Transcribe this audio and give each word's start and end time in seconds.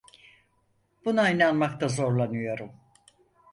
Buna 1.05 1.29
inanmakta 1.29 1.87
zorlanıyorum. 1.89 2.71